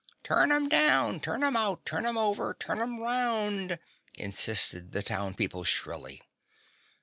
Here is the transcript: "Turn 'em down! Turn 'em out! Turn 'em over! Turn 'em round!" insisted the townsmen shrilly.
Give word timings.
"Turn 0.23 0.51
'em 0.51 0.67
down! 0.67 1.19
Turn 1.19 1.43
'em 1.43 1.55
out! 1.55 1.85
Turn 1.85 2.07
'em 2.07 2.17
over! 2.17 2.55
Turn 2.55 2.79
'em 2.81 2.99
round!" 3.01 3.77
insisted 4.17 4.93
the 4.93 5.03
townsmen 5.03 5.63
shrilly. 5.65 6.23